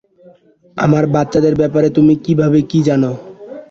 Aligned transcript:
আমার 0.77 1.03
বাচ্চাদের 1.15 1.53
ব্যাপারে 1.55 1.87
তুমি 1.97 2.13
কিভাবে 2.25 2.59
কি 2.71 2.79
জানো? 2.87 3.11